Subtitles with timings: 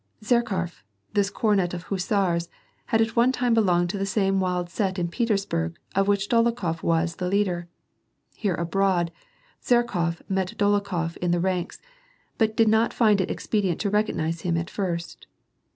[0.23, 0.81] Zherkofy
[1.13, 2.49] this comet of hussars,
[2.85, 6.81] had at one time belonged to the same wild set in Petersburg of which Dolokhof
[6.81, 7.67] was the leader.
[8.33, 9.11] Here, abroad,
[9.63, 11.83] Zherkof met Dolokhof in the ranks,
[12.39, 15.27] but, did not find it expedient to recognize him at first..